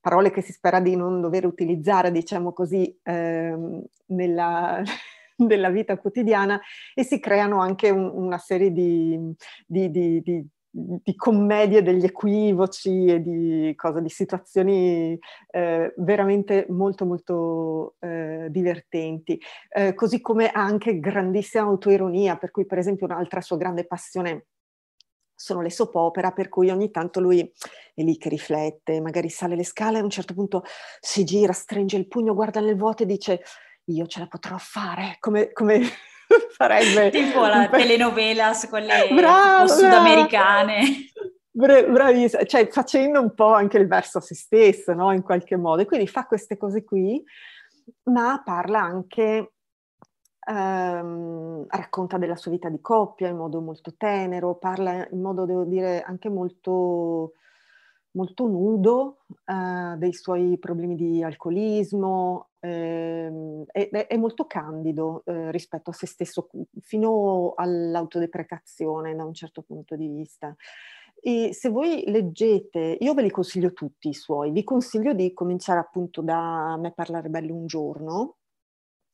[0.00, 4.82] parole che si spera di non dover utilizzare, diciamo così, ehm, nella,
[5.38, 6.60] nella, vita quotidiana
[6.92, 9.18] e si creano anche un, una serie di,
[9.64, 15.18] di, di, di di commedie degli equivoci e di, cosa, di situazioni
[15.50, 22.78] eh, veramente molto molto eh, divertenti, eh, così come anche grandissima autoironia, per cui per
[22.78, 24.46] esempio un'altra sua grande passione
[25.34, 27.40] sono le soap opera, per cui ogni tanto lui
[27.94, 30.62] è lì che riflette, magari sale le scale e a un certo punto
[31.00, 33.42] si gira, stringe il pugno, guarda nel vuoto e dice
[33.86, 35.80] io ce la potrò fare, come, come
[36.56, 37.10] farebbe...
[37.10, 41.10] tipo la telenovelas, quelle bravo, sudamericane.
[41.50, 45.12] Bra- bravissima, cioè facendo un po' anche il verso a se stesso, no?
[45.12, 45.82] In qualche modo.
[45.82, 47.22] E quindi fa queste cose qui,
[48.04, 49.52] ma parla anche,
[50.48, 55.64] ehm, racconta della sua vita di coppia in modo molto tenero, parla in modo, devo
[55.64, 57.32] dire, anche molto
[58.12, 65.90] molto nudo eh, dei suoi problemi di alcolismo, eh, è, è, molto candido eh, rispetto
[65.90, 66.48] a se stesso,
[66.80, 70.54] fino all'autodeprecazione da un certo punto di vista.
[71.24, 75.78] E se voi leggete, io ve li consiglio tutti i suoi, vi consiglio di cominciare
[75.78, 78.38] appunto da Me parlare bello un giorno,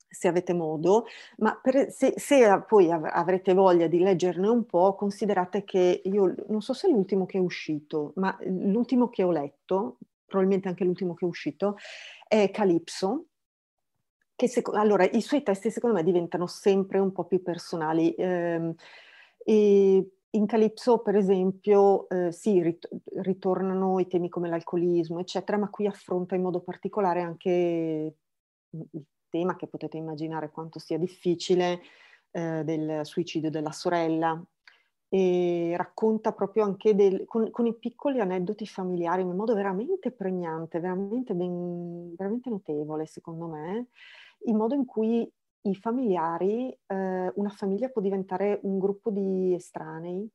[0.09, 1.07] se avete modo,
[1.39, 6.35] ma per, se, se, poi av- avrete voglia di leggerne un po', considerate che io
[6.49, 10.85] non so se è l'ultimo che è uscito, ma l'ultimo che ho letto, probabilmente anche
[10.85, 11.77] l'ultimo che è uscito,
[12.27, 13.27] è Calypso.
[14.35, 18.15] Che seco- allora, i suoi testi secondo me diventano sempre un po' più personali.
[18.17, 18.73] Ehm,
[19.45, 25.71] e in Calypso, per esempio, eh, sì, rit- ritornano i temi come l'alcolismo, eccetera, ma
[25.71, 28.15] qui affronta in modo particolare anche
[28.71, 31.81] il tema che potete immaginare quanto sia difficile
[32.31, 34.43] eh, del suicidio della sorella.
[35.11, 40.81] E racconta proprio anche del, con, con, i piccoli aneddoti familiari in modo veramente pregnante,
[40.81, 43.87] veramente, ben, veramente notevole secondo me,
[44.45, 45.27] il modo in cui
[45.63, 50.31] i familiari, eh, una famiglia può diventare un gruppo di estranei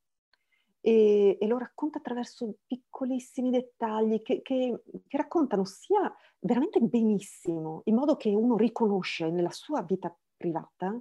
[0.85, 7.95] e, e lo racconta attraverso piccolissimi dettagli che, che, che, raccontano sia veramente benissimo, in
[7.95, 10.93] modo che uno riconosce nella sua vita privata,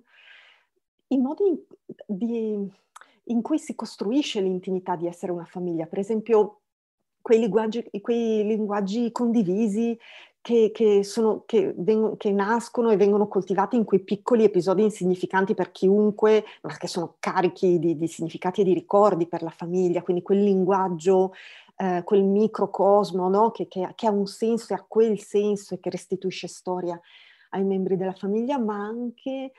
[1.09, 1.59] i modi in,
[2.07, 2.73] di,
[3.25, 5.87] in cui si costruisce l'intimità di essere una famiglia.
[5.87, 6.61] Per esempio,
[7.21, 9.99] quei linguaggi, quei linguaggi condivisi
[10.43, 15.55] che, che, sono, che, vengono, che, nascono e vengono coltivati in quei piccoli episodi insignificanti
[15.55, 20.03] per chiunque, ma che sono carichi di, di significati e di ricordi per la famiglia,
[20.03, 21.33] quindi quel linguaggio,
[21.77, 23.53] eh, quel microcosmo no?
[23.53, 27.01] che, ha un senso e ha quel senso e che restituisce storia
[27.51, 29.53] ai membri della famiglia, ma anche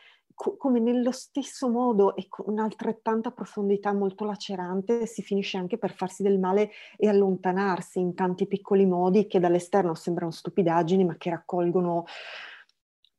[0.44, 5.94] co- come nello stesso modo e con un'altrettanta profondità molto lacerante si finisce anche per
[5.94, 11.30] farsi del male e allontanarsi in tanti piccoli modi che dall'esterno sembrano stupidaggini ma che
[11.30, 12.04] raccolgono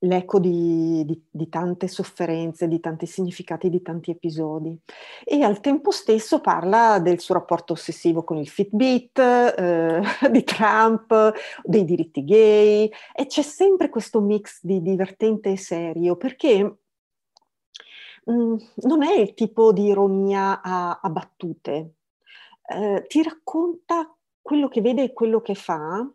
[0.01, 4.79] l'eco di, di, di, tante sofferenze, di tanti significati, di tanti episodi.
[5.25, 11.33] E al tempo stesso parla del suo rapporto ossessivo con il Fitbit, eh, di Trump,
[11.63, 16.81] dei diritti gay, e c'è sempre questo mix di divertente e serio, perché
[18.31, 21.97] Mm, non è il tipo di ironia a, a battute,
[22.67, 26.07] eh, ti racconta quello che vede e quello che fa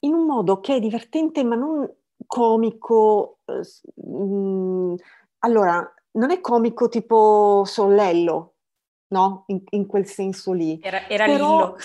[0.00, 1.88] in un modo che è divertente ma non
[2.26, 3.38] comico.
[3.44, 3.62] Eh,
[4.08, 4.94] mm,
[5.40, 8.54] allora, non è comico tipo sollello,
[9.08, 9.44] no?
[9.48, 10.78] In, in quel senso lì.
[10.82, 11.76] Era, era però, Lillo.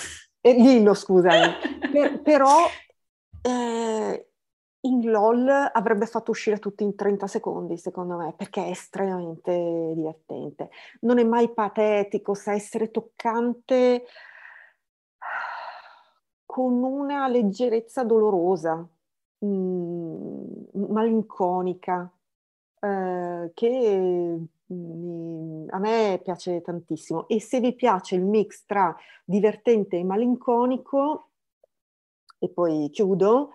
[0.42, 1.54] Eh, Lillo, scusami.
[1.92, 2.65] per, però
[3.42, 4.29] eh,
[4.82, 10.70] in LOL avrebbe fatto uscire tutti in 30 secondi, secondo me, perché è estremamente divertente.
[11.02, 14.06] Non è mai patetico, sa essere toccante
[16.46, 18.76] con una leggerezza dolorosa,
[19.39, 22.12] mh, mm, malinconica,
[22.80, 27.28] eh, che mi, a me piace tantissimo.
[27.28, 31.28] E se vi piace il mix tra divertente e malinconico,
[32.39, 33.54] e poi chiudo,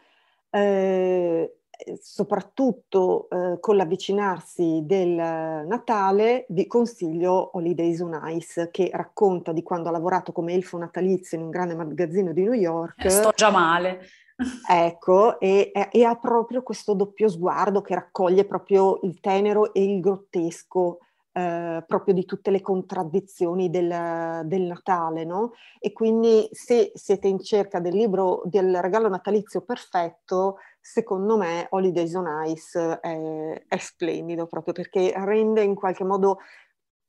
[0.54, 1.56] eh,
[2.00, 9.88] soprattutto eh, con l'avvicinarsi del Natale, vi consiglio Holidays on Ice, che racconta di quando
[9.88, 13.10] ha lavorato come elfo natalizio in un grande magazzino di New York.
[13.10, 14.00] Sto già male.
[14.68, 20.00] Ecco, e, e, ha proprio questo doppio sguardo che raccoglie proprio il tenero e il
[20.00, 20.98] grottesco
[21.36, 25.50] eh, proprio di tutte le contraddizioni del, del, Natale, no?
[25.80, 32.14] E quindi se siete in cerca del libro del regalo natalizio perfetto, secondo me Holidays
[32.14, 36.38] on Ice è, è splendido proprio perché rende in qualche modo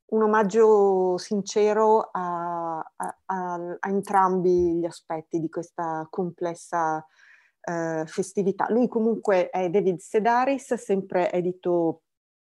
[0.06, 7.04] un omaggio sincero a, a, a, a, entrambi gli aspetti di questa complessa
[7.60, 8.66] eh, festività.
[8.70, 12.02] Lui comunque è David Sedaris, sempre edito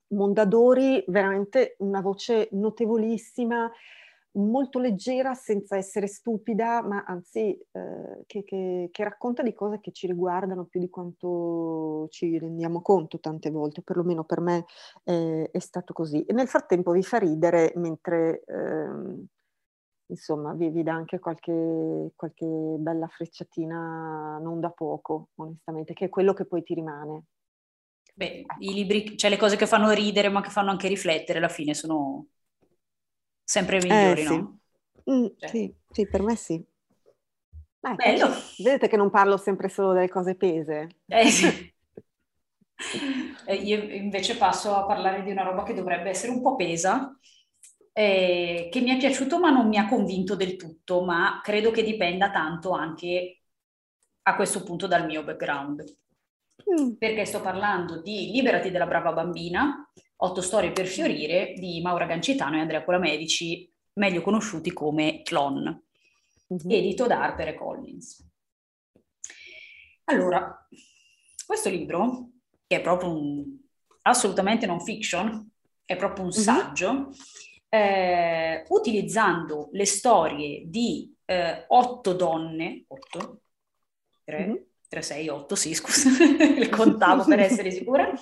[0.09, 3.71] Mondadori, veramente una voce notevolissima,
[4.37, 9.93] molto leggera senza essere stupida, ma anzi eh, che, che, che, racconta di cose che
[9.93, 14.65] ci riguardano più di quanto ci rendiamo conto tante volte, perlomeno per me
[15.05, 16.23] eh, è stato così.
[16.25, 18.45] E nel frattempo vi fa ridere mentre...
[18.47, 19.25] Eh,
[20.09, 26.09] insomma, vi, vi, dà anche qualche, qualche bella frecciatina non da poco, onestamente, che è
[26.09, 27.25] quello che poi ti rimane.
[28.19, 31.51] Beh, i libri, cioè le cose che fanno ridere ma che fanno anche riflettere alla
[31.51, 32.29] fine sono
[33.45, 34.37] sempre migliori, eh, sì.
[34.37, 34.59] no?
[35.11, 35.49] Mm, cioè.
[35.51, 36.55] sì, sì, per me sì.
[36.55, 38.31] Eh, Bello.
[38.57, 40.89] Vedete che non parlo sempre solo delle cose pese.
[41.07, 41.75] Eh sì.
[43.45, 47.15] eh, io invece passo a parlare di una roba che dovrebbe essere un po' pesa,
[47.93, 51.83] eh, che mi è piaciuto ma non mi ha convinto del tutto, ma credo che
[51.83, 53.43] dipenda tanto anche
[54.23, 55.85] a questo punto dal mio background.
[56.69, 56.93] Mm.
[56.99, 59.89] Perché sto parlando di Liberati della brava bambina,
[60.19, 66.71] Otto storie per fiorire di Maura Gancitano e Andrea Colamedici, meglio conosciuti come Clon, mm-hmm.
[66.71, 68.27] edito da Harper Collins.
[70.05, 70.67] Allora,
[71.45, 72.31] questo libro,
[72.67, 73.45] che è proprio un,
[74.03, 75.51] assolutamente non fiction,
[75.85, 76.43] è proprio un mhm.
[76.43, 77.11] saggio, mm-hmm.
[77.69, 83.43] eh, utilizzando le storie di eh, otto donne, otto,
[84.25, 84.57] tre, mm-hmm.
[84.89, 86.09] 3, 6, 8, sì, scusa,
[86.59, 88.13] il contavo per essere sicura.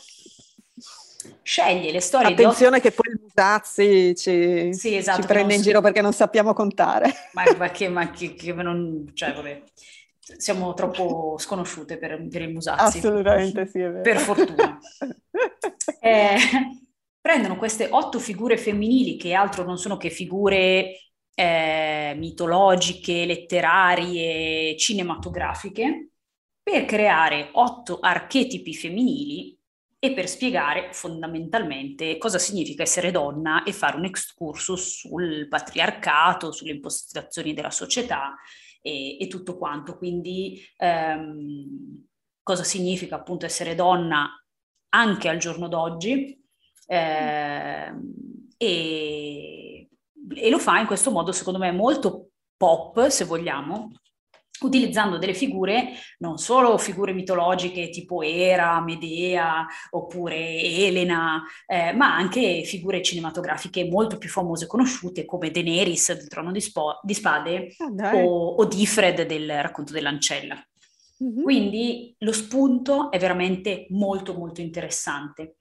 [1.43, 2.89] Sceglie le storie Attenzione otto...
[2.89, 7.13] che poi il Musazzi ci, sì, esatto, ci prende in giro perché non sappiamo contare.
[7.33, 9.11] Ma, ma che, ma che, che non...
[9.13, 9.63] Cioè, vabbè,
[10.19, 12.99] siamo troppo sconosciute per, per il Musazzi.
[12.99, 14.03] Assolutamente sì, è vero.
[14.03, 14.79] Per fortuna.
[16.01, 16.37] Eh,
[17.19, 20.99] prendono queste otto figure femminili che altro non sono che figure
[21.35, 26.11] eh, mitologiche, letterarie, cinematografiche,
[26.65, 29.57] per creare otto archetipi femminili
[29.99, 36.73] e per spiegare fondamentalmente cosa significa essere donna e fare un excursus sul patriarcato, sulle
[36.73, 38.35] impostazioni della società
[38.81, 39.97] e, e tutto quanto.
[39.99, 42.07] Quindi ehm,
[42.43, 44.29] cosa significa appunto essere donna
[44.91, 46.43] anche al giorno d'oggi
[46.87, 47.95] eh,
[48.57, 49.89] e,
[50.35, 53.91] e lo fa in questo modo secondo me molto pop, se vogliamo,
[54.61, 62.63] utilizzando delle figure, non solo figure mitologiche tipo Era, Medea oppure Elena, eh, ma anche
[62.65, 67.75] figure cinematografiche molto più famose e conosciute come Daenerys del Trono di, Spo- di Spade
[67.79, 70.57] oh, o, o Difred del Racconto dell'Ancella.
[71.23, 71.43] Mm-hmm.
[71.43, 75.57] Quindi lo spunto è veramente molto molto interessante.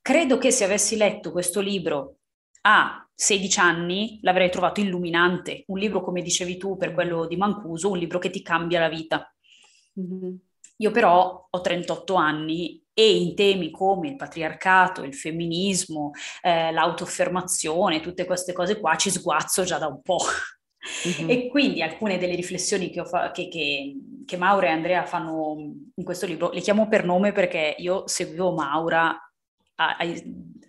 [0.00, 2.16] Credo che se avessi letto questo libro
[2.62, 7.90] a 16 anni l'avrei trovato illuminante, un libro come dicevi tu per quello di Mancuso,
[7.90, 9.30] un libro che ti cambia la vita.
[10.00, 10.34] Mm-hmm.
[10.78, 18.00] Io però ho 38 anni e in temi come il patriarcato, il femminismo, eh, l'autoaffermazione,
[18.00, 20.20] tutte queste cose qua ci sguazzo già da un po'.
[21.06, 21.28] Mm-hmm.
[21.28, 25.56] E quindi alcune delle riflessioni che, fa- che, che, che, Maura e Andrea fanno
[25.94, 29.14] in questo libro, le chiamo per nome perché io seguivo Maura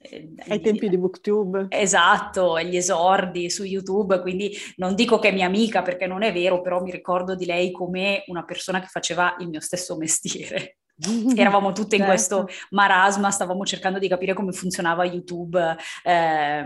[0.09, 1.67] ai, ai tempi di Booktube.
[1.69, 6.33] Esatto, agli esordi su YouTube, quindi non dico che è mia amica perché non è
[6.33, 10.77] vero, però mi ricordo di lei come una persona che faceva il mio stesso mestiere.
[11.35, 12.05] Eravamo tutte in certo.
[12.05, 16.65] questo marasma, stavamo cercando di capire come funzionava YouTube eh,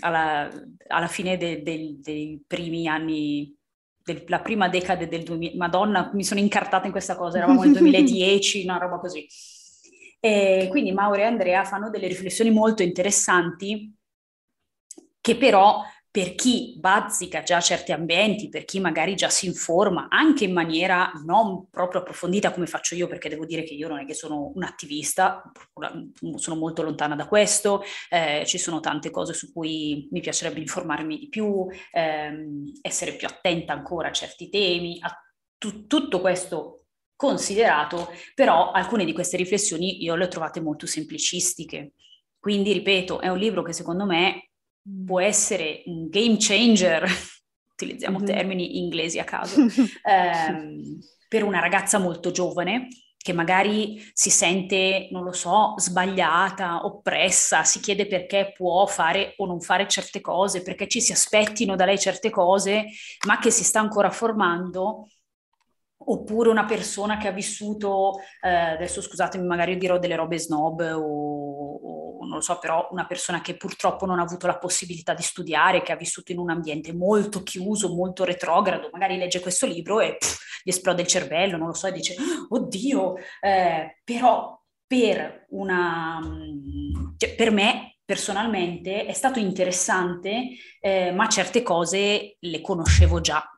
[0.00, 0.50] alla,
[0.88, 3.56] alla, fine de, de, dei primi anni
[4.28, 8.64] la prima decade del 2000, Madonna, mi sono incartata in questa cosa, eravamo nel 2010,
[8.64, 9.26] una roba così.
[10.20, 13.92] E quindi Mauro e Andrea fanno delle riflessioni molto interessanti
[15.20, 20.44] che però per chi bazzica già certi ambienti, per chi magari già si informa anche
[20.44, 24.06] in maniera non proprio approfondita come faccio io, perché devo dire che io non è
[24.06, 25.42] che sono un attivista,
[26.36, 31.18] sono molto lontana da questo, eh, ci sono tante cose su cui mi piacerebbe informarmi
[31.18, 35.12] di più, ehm, essere più attenta ancora a certi temi, a
[35.58, 36.77] tu, tutto questo
[37.18, 41.94] Considerato, però alcune di queste riflessioni io le ho trovate molto semplicistiche.
[42.38, 44.50] Quindi, ripeto, è un libro che secondo me
[44.88, 45.04] mm.
[45.04, 47.10] può essere un game changer,
[47.74, 48.24] utilizziamo mm.
[48.24, 49.66] termini inglesi a caso,
[50.06, 50.96] ehm,
[51.26, 57.80] per una ragazza molto giovane che magari si sente, non lo so, sbagliata, oppressa, si
[57.80, 61.98] chiede perché può fare o non fare certe cose, perché ci si aspettino da lei
[61.98, 62.84] certe cose,
[63.26, 65.08] ma che si sta ancora formando,
[66.10, 72.20] oppure una persona che ha vissuto, eh, adesso scusatemi, magari dirò delle robe snob o,
[72.20, 75.22] o, non lo so, però una persona che purtroppo non ha avuto la possibilità di
[75.22, 80.00] studiare, che ha vissuto in un ambiente molto chiuso, molto retrogrado, magari legge questo libro
[80.00, 82.14] e pff, gli esplode il cervello, non lo so, e dice,
[82.48, 86.20] oddio, eh, però per una...
[87.16, 90.48] Cioè, per me personalmente è stato interessante,
[90.80, 93.46] eh, ma certe cose le conoscevo già,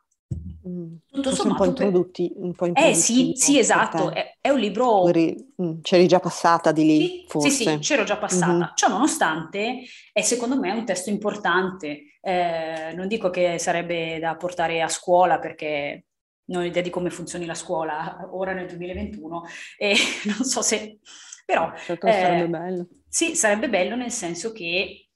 [1.09, 5.07] Tutto sommato, un po' introdotti, un po' Eh sì, sì, esatto, è, è, un libro...
[5.07, 7.49] Mm, c'eri già passata di lì, sì, forse.
[7.49, 8.53] Sì, sì, c'ero già passata.
[8.53, 8.75] Mm-hmm.
[8.75, 12.17] Ciò nonostante, è secondo me un testo importante.
[12.21, 16.05] Eh, non dico che sarebbe da portare a scuola perché
[16.45, 19.43] non ho idea di come funzioni la scuola ora nel 2021
[19.77, 19.95] e
[20.25, 20.99] non so se...
[21.45, 21.71] Però...
[21.75, 22.87] Certo, eh, sarebbe bello.
[23.07, 25.09] Sì, sarebbe bello nel senso che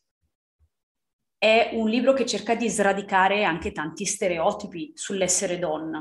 [1.46, 6.00] è un libro che cerca di sradicare anche tanti stereotipi sull'essere donna.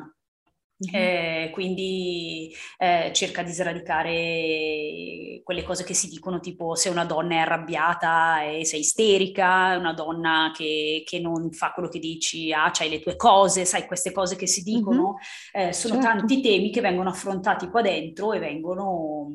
[0.85, 0.95] Mm-hmm.
[0.95, 7.35] Eh, quindi eh, cerca di sradicare quelle cose che si dicono tipo se una donna
[7.35, 12.71] è arrabbiata e sei isterica, una donna che, che non fa quello che dici, ah
[12.73, 15.17] c'hai le tue cose, sai queste cose che si dicono,
[15.57, 15.69] mm-hmm.
[15.69, 16.09] eh, sono certo.
[16.09, 19.29] tanti temi che vengono affrontati qua dentro e vengono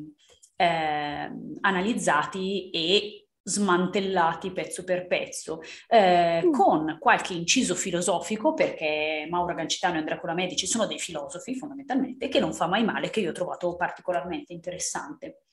[0.56, 1.30] eh,
[1.60, 6.52] analizzati e smantellati pezzo per pezzo, eh, mm.
[6.52, 12.40] con qualche inciso filosofico, perché Maura Gancitano e Andrea Colamedici sono dei filosofi fondamentalmente, che
[12.40, 15.44] non fa mai male, che io ho trovato particolarmente interessante.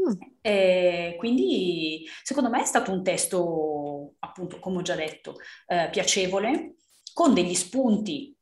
[0.00, 0.12] Mm.
[0.40, 6.76] Eh, quindi secondo me è stato un testo, appunto, come ho già detto, eh, piacevole,
[7.12, 8.36] con degli spunti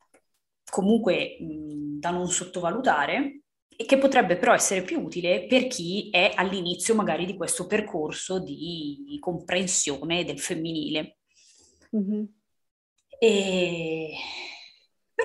[0.70, 3.42] comunque mh, da non sottovalutare,
[3.84, 9.18] che potrebbe però essere più utile per chi è all'inizio magari di questo percorso di
[9.20, 11.18] comprensione del femminile.
[11.96, 12.24] Mm-hmm.
[13.18, 14.10] E...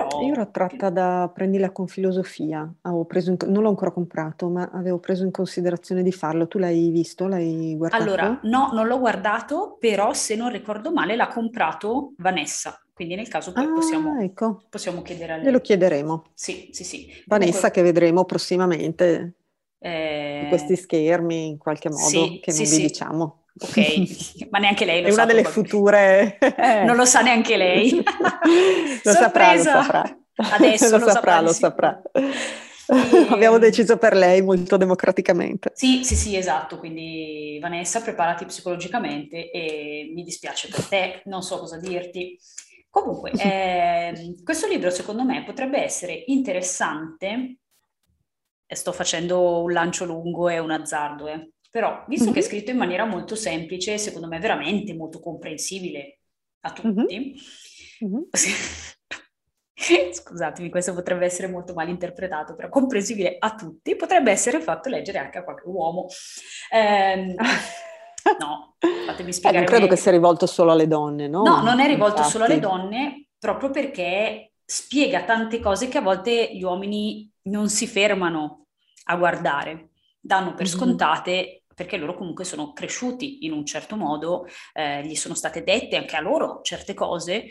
[0.07, 0.21] Però...
[0.21, 5.23] Io ero attratta da prendila con filosofia, in, non l'ho ancora comprato, ma avevo preso
[5.23, 6.47] in considerazione di farlo.
[6.47, 8.03] Tu l'hai visto, l'hai guardato?
[8.03, 12.81] Allora, no, non l'ho guardato, però se non ricordo male l'ha comprato Vanessa.
[12.93, 14.63] Quindi nel caso poi ah, possiamo, ecco.
[14.69, 15.45] possiamo chiedere a lei.
[15.45, 16.23] Glielo chiederemo.
[16.33, 17.07] Sì, sì, sì.
[17.25, 17.71] Vanessa Comunque...
[17.71, 19.33] che vedremo prossimamente
[19.79, 20.45] eh...
[20.49, 22.81] questi schermi in qualche modo sì, che non sì, vi sì.
[22.81, 23.40] diciamo.
[23.59, 25.21] Ok, ma neanche lei lo È sa.
[25.21, 26.37] È una delle future...
[26.85, 27.91] non lo sa neanche lei.
[29.03, 30.17] lo saprà, lo saprà.
[30.35, 32.01] Adesso lo, lo saprà, lo saprà.
[32.13, 33.27] E...
[33.29, 35.71] Abbiamo deciso per lei molto democraticamente.
[35.73, 36.77] Sì, sì, sì, esatto.
[36.77, 42.37] Quindi Vanessa, preparati psicologicamente e mi dispiace per te, non so cosa dirti.
[42.89, 47.57] Comunque, eh, questo libro secondo me potrebbe essere interessante,
[48.67, 52.33] sto facendo un lancio lungo e un azzardo, eh, però visto mm-hmm.
[52.33, 52.49] che è mhm.
[52.49, 56.19] scritto in maniera molto semplice, secondo me veramente molto comprensibile
[56.61, 57.35] a tutti,
[58.03, 58.13] mm-hmm.
[58.13, 58.21] Mm-hmm.
[60.13, 65.17] scusatemi, questo potrebbe essere molto mal interpretato, però comprensibile a tutti, potrebbe essere fatto leggere
[65.17, 66.05] anche a qualche uomo.
[66.71, 67.35] Eh,
[68.37, 69.63] No, fatemi spiegare.
[69.63, 71.43] Eh, non credo che sia rivolto solo alle donne, no?
[71.43, 72.31] No, non è rivolto Infatti.
[72.31, 77.87] solo alle donne, proprio perché spiega tante cose che a volte gli uomini non si
[77.87, 78.67] fermano
[79.05, 80.75] a guardare, danno per mm-hmm.
[80.75, 85.95] scontate perché loro comunque sono cresciuti in un certo modo, eh, gli sono state dette
[85.95, 87.47] anche a loro certe cose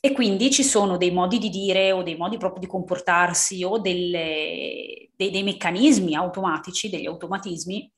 [0.00, 3.78] e quindi ci sono dei modi di dire o dei modi proprio di comportarsi o
[3.78, 7.90] delle, dei, dei meccanismi automatici, degli automatismi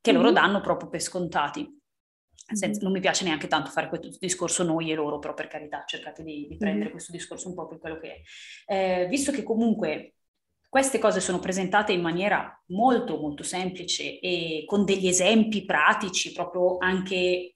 [0.00, 0.20] che mm-hmm.
[0.20, 1.74] loro danno proprio per scontati.
[2.48, 5.82] Senza, non mi piace neanche tanto fare questo discorso noi e loro, però per carità
[5.84, 6.92] cercate di, di prendere mm-hmm.
[6.92, 8.22] questo discorso un po' per quello che
[8.66, 9.02] è.
[9.02, 10.15] Eh, visto che comunque
[10.68, 16.76] queste cose sono presentate in maniera molto molto semplice e con degli esempi pratici, proprio
[16.78, 17.54] anche,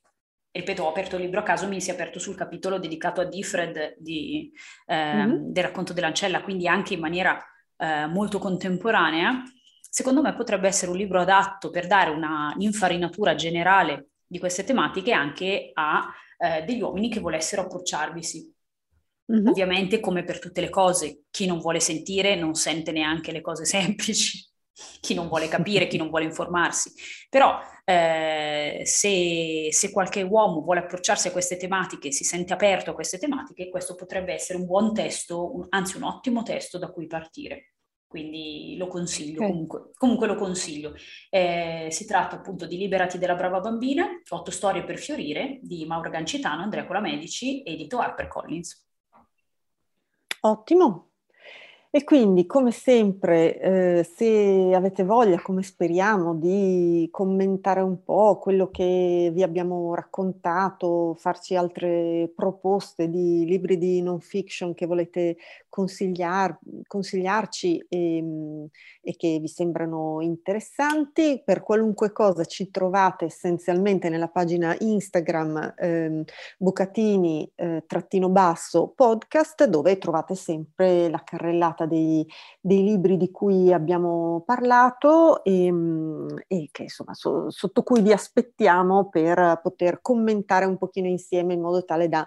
[0.50, 3.24] ripeto, ho aperto il libro a caso, mi si è aperto sul capitolo dedicato a
[3.24, 4.50] Diffred di,
[4.86, 5.50] eh, mm-hmm.
[5.50, 7.42] del racconto dell'ancella, quindi anche in maniera
[7.76, 9.42] eh, molto contemporanea
[9.90, 15.12] secondo me potrebbe essere un libro adatto per dare una infarinatura generale di queste tematiche
[15.12, 16.08] anche a
[16.38, 18.54] eh, degli uomini che volessero approcciarvisi.
[19.30, 19.46] Mm-hmm.
[19.46, 23.64] Ovviamente, come per tutte le cose, chi non vuole sentire non sente neanche le cose
[23.66, 24.44] semplici,
[25.00, 26.92] chi non vuole capire, chi non vuole informarsi.
[27.28, 32.94] Però eh, se, se, qualche uomo vuole approcciarsi a queste tematiche, si sente aperto a
[32.94, 37.06] queste tematiche, questo potrebbe essere un buon testo, un, anzi un ottimo testo da cui
[37.06, 37.72] partire
[38.10, 39.50] quindi lo consiglio, okay.
[39.50, 40.94] comunque, comunque, lo consiglio.
[41.28, 46.08] Eh, si tratta appunto di Liberati della brava bambina, otto storie per fiorire di Maura
[46.08, 48.89] Gancitano, Andrea Colamedici, edito HarperCollins.
[50.44, 51.06] Ottimo.
[51.92, 58.70] E quindi, come sempre, eh, se avete voglia, come speriamo, di commentare un po' quello
[58.70, 65.36] che vi abbiamo raccontato, farci altre proposte di libri di non fiction che volete
[65.70, 68.68] consigliar, consigliarci e, ehm,
[69.00, 76.24] e, che vi sembrano interessanti, per qualunque cosa ci trovate essenzialmente nella pagina Instagram eh,
[76.58, 82.26] Bucatini-basso eh, podcast, dove trovate sempre la carrellata dei,
[82.60, 88.12] dei libri di cui abbiamo parlato e, mm, e che insomma so, sotto cui vi
[88.12, 92.26] aspettiamo per poter commentare un pochino insieme in modo tale da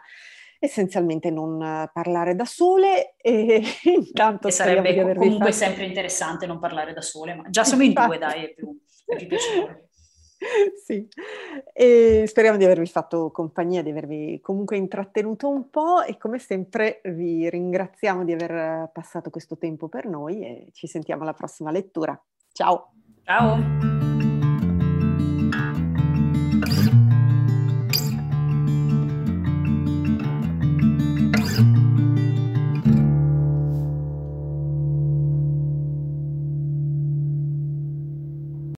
[0.64, 5.66] essenzialmente non parlare da sole e intanto e sarebbe comunque fatto...
[5.66, 8.74] sempre interessante non parlare da sole, ma già siamo in due, dai, è più,
[9.06, 9.90] è più piacevole.
[10.86, 11.06] sì,
[11.74, 17.02] e speriamo di avervi fatto compagnia, di avervi comunque intrattenuto un po' e come sempre
[17.06, 22.18] vi ringraziamo di aver passato questo tempo per noi e ci sentiamo alla prossima lettura.
[22.54, 22.94] Ciao!
[23.24, 24.33] Ciao!